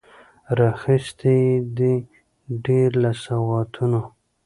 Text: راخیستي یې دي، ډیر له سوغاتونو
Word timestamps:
راخیستي 0.59 1.35
یې 1.45 1.53
دي، 1.77 1.93
ډیر 2.65 2.89
له 3.03 3.11
سوغاتونو 3.23 4.01